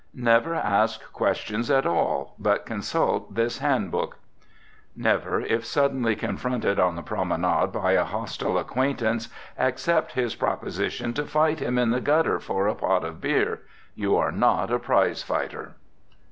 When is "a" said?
7.91-8.03, 12.67-12.73, 14.71-14.79